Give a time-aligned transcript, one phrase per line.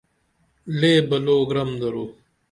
[0.79, 2.05] لے بلو گرم درو